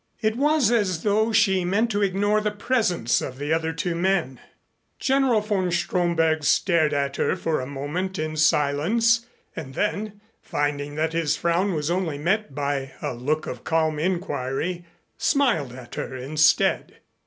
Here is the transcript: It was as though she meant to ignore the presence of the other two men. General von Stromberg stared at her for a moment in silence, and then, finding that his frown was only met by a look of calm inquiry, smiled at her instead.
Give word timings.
It 0.19 0.35
was 0.35 0.71
as 0.71 1.03
though 1.03 1.31
she 1.31 1.63
meant 1.63 1.91
to 1.91 2.01
ignore 2.01 2.41
the 2.41 2.49
presence 2.49 3.21
of 3.21 3.37
the 3.37 3.53
other 3.53 3.71
two 3.71 3.93
men. 3.93 4.39
General 4.97 5.41
von 5.41 5.69
Stromberg 5.71 6.43
stared 6.43 6.91
at 6.91 7.17
her 7.17 7.35
for 7.35 7.61
a 7.61 7.67
moment 7.67 8.17
in 8.17 8.35
silence, 8.35 9.27
and 9.55 9.75
then, 9.75 10.19
finding 10.41 10.95
that 10.95 11.13
his 11.13 11.35
frown 11.35 11.75
was 11.75 11.91
only 11.91 12.17
met 12.17 12.55
by 12.55 12.93
a 12.99 13.13
look 13.13 13.45
of 13.45 13.63
calm 13.63 13.99
inquiry, 13.99 14.85
smiled 15.19 15.71
at 15.71 15.93
her 15.93 16.15
instead. 16.15 16.97